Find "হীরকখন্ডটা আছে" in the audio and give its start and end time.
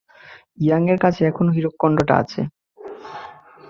1.55-2.41